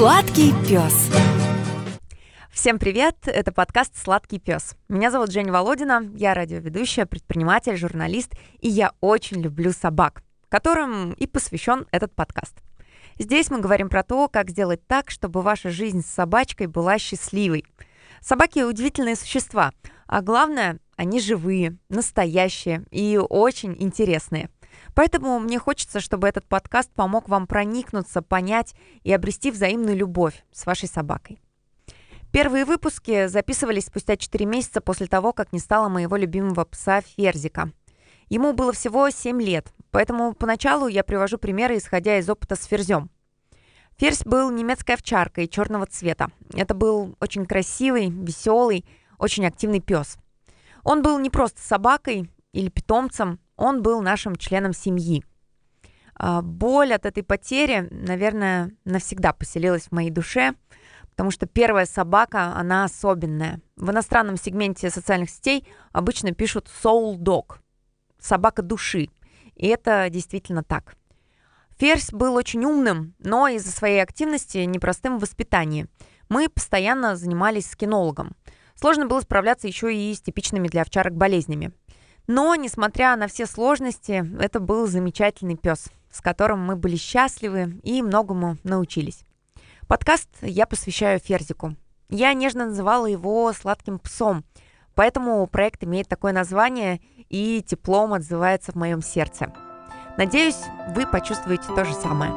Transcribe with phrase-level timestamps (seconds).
[0.00, 1.10] Сладкий пес.
[2.50, 3.16] Всем привет!
[3.26, 4.74] Это подкаст «Сладкий пес».
[4.88, 11.26] Меня зовут Женя Володина, я радиоведущая, предприниматель, журналист, и я очень люблю собак, которым и
[11.26, 12.62] посвящен этот подкаст.
[13.18, 17.66] Здесь мы говорим про то, как сделать так, чтобы ваша жизнь с собачкой была счастливой.
[18.22, 19.70] Собаки удивительные существа,
[20.06, 24.48] а главное, они живые, настоящие и очень интересные–
[24.94, 30.66] Поэтому мне хочется, чтобы этот подкаст помог вам проникнуться, понять и обрести взаимную любовь с
[30.66, 31.40] вашей собакой.
[32.32, 37.72] Первые выпуски записывались спустя 4 месяца после того, как не стало моего любимого пса Ферзика.
[38.28, 43.10] Ему было всего 7 лет, поэтому поначалу я привожу примеры, исходя из опыта с Ферзем.
[43.96, 46.30] Ферзь был немецкой овчаркой черного цвета.
[46.54, 48.86] Это был очень красивый, веселый,
[49.18, 50.16] очень активный пес.
[50.84, 55.22] Он был не просто собакой или питомцем, он был нашим членом семьи.
[56.14, 60.54] А, боль от этой потери, наверное, навсегда поселилась в моей душе,
[61.10, 63.60] потому что первая собака, она особенная.
[63.76, 67.58] В иностранном сегменте социальных сетей обычно пишут soul dog,
[68.18, 69.10] собака души.
[69.56, 70.94] И это действительно так.
[71.76, 75.86] Ферзь был очень умным, но из-за своей активности непростым в воспитании.
[76.30, 78.34] Мы постоянно занимались с кинологом.
[78.74, 81.72] Сложно было справляться еще и с типичными для овчарок болезнями.
[82.32, 88.02] Но, несмотря на все сложности, это был замечательный пес, с которым мы были счастливы и
[88.02, 89.24] многому научились.
[89.88, 91.74] Подкаст я посвящаю Ферзику.
[92.08, 94.44] Я нежно называла его «сладким псом»,
[94.94, 97.00] поэтому проект имеет такое название
[97.30, 99.52] и теплом отзывается в моем сердце.
[100.16, 100.62] Надеюсь,
[100.94, 102.30] вы почувствуете то же самое.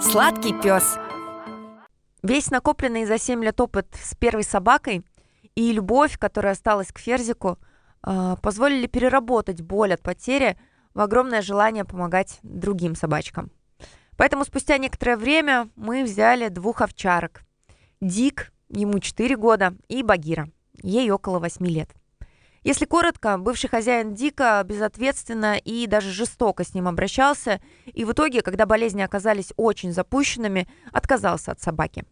[0.00, 0.96] Сладкий пес.
[2.22, 5.04] Весь накопленный за 7 лет опыт с первой собакой
[5.54, 7.58] и любовь, которая осталась к Ферзику–
[8.02, 10.58] позволили переработать боль от потери
[10.94, 13.50] в огромное желание помогать другим собачкам.
[14.16, 17.42] Поэтому спустя некоторое время мы взяли двух овчарок.
[18.00, 20.48] Дик, ему 4 года, и Багира,
[20.82, 21.90] ей около 8 лет.
[22.64, 28.42] Если коротко, бывший хозяин Дика безответственно и даже жестоко с ним обращался, и в итоге,
[28.42, 32.04] когда болезни оказались очень запущенными, отказался от собаки.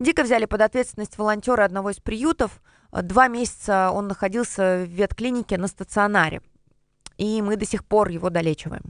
[0.00, 2.60] Дика взяли под ответственность волонтеры одного из приютов,
[2.92, 6.42] Два месяца он находился в ветклинике на стационаре,
[7.18, 8.82] и мы до сих пор его долечиваем.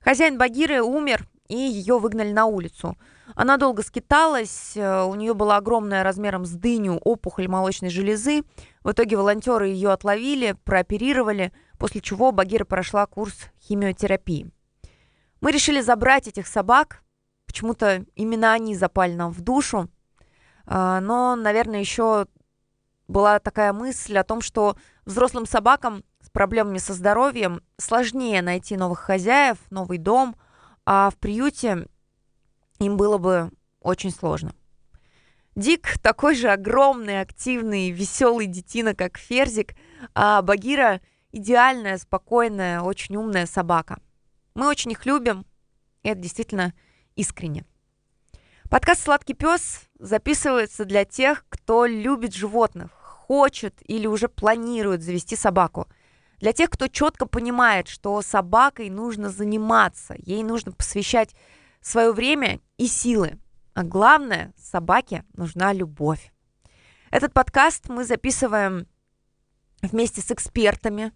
[0.00, 2.96] Хозяин Багиры умер, и ее выгнали на улицу.
[3.34, 8.42] Она долго скиталась, э, у нее была огромная размером с дыню опухоль молочной железы.
[8.82, 14.50] В итоге волонтеры ее отловили, прооперировали, после чего Багира прошла курс химиотерапии.
[15.40, 17.02] Мы решили забрать этих собак,
[17.46, 19.88] почему-то именно они запали нам в душу.
[20.70, 22.26] А, но, наверное, еще
[23.08, 28.98] была такая мысль о том, что взрослым собакам с проблемами со здоровьем сложнее найти новых
[29.00, 30.36] хозяев, новый дом,
[30.84, 31.88] а в приюте
[32.78, 34.52] им было бы очень сложно.
[35.54, 39.74] Дик такой же огромный, активный, веселый детина, как Ферзик,
[40.14, 41.00] а Багира
[41.32, 44.00] идеальная, спокойная, очень умная собака.
[44.54, 45.46] Мы очень их любим,
[46.02, 46.74] и это действительно
[47.16, 47.64] искренне.
[48.70, 55.88] Подкаст «Сладкий пес» записывается для тех, кто любит животных, хочет или уже планирует завести собаку.
[56.38, 61.34] Для тех, кто четко понимает, что собакой нужно заниматься, ей нужно посвящать
[61.80, 63.38] свое время и силы.
[63.72, 66.30] А главное, собаке нужна любовь.
[67.10, 68.86] Этот подкаст мы записываем
[69.80, 71.12] вместе с экспертами,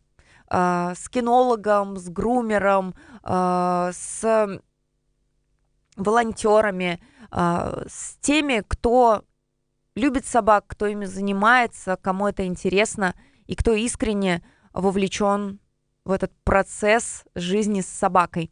[0.51, 4.63] э, с кинологом, с грумером, э, с
[5.97, 9.25] волонтерами, э, с теми, кто
[9.95, 13.15] любит собак, кто ими занимается, кому это интересно
[13.47, 14.43] и кто искренне
[14.73, 15.61] вовлечен
[16.05, 18.51] в этот процесс жизни с собакой.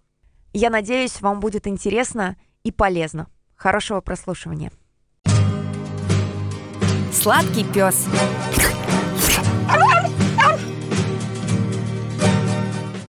[0.52, 3.28] Я надеюсь, вам будет интересно и полезно.
[3.56, 4.72] Хорошего прослушивания.
[7.12, 8.06] Сладкий пес.